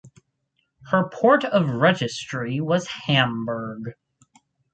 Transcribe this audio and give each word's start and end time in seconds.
Her 0.89 1.07
port 1.07 1.43
of 1.45 1.69
registry 1.69 2.59
was 2.59 2.87
Hamburg. 2.87 3.93